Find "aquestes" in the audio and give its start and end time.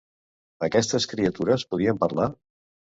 0.69-1.07